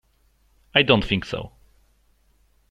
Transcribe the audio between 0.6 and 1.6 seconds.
I don't think so.